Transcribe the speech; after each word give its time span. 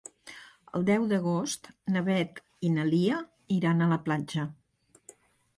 El 0.77 0.85
deu 0.87 1.03
d'agost 1.11 1.69
na 1.95 2.03
Beth 2.07 2.41
i 2.69 2.71
na 2.79 2.87
Lia 2.95 3.21
iran 3.59 3.81
a 3.81 3.91
la 3.93 4.03
platja. 4.09 4.51